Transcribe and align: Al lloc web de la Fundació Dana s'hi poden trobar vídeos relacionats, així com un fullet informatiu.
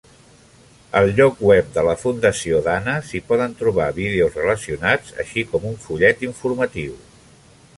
Al 0.99 1.09
lloc 1.17 1.41
web 1.49 1.67
de 1.75 1.83
la 1.87 1.93
Fundació 2.03 2.61
Dana 2.69 2.95
s'hi 3.09 3.21
poden 3.27 3.53
trobar 3.59 3.91
vídeos 3.99 4.39
relacionats, 4.41 5.15
així 5.25 5.45
com 5.53 5.69
un 5.73 5.77
fullet 5.85 6.25
informatiu. 6.31 6.97